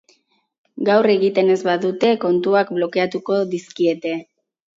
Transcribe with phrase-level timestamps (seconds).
[0.87, 4.17] Gaur egiten ez badute, kontuak blokeatuko dizkiete.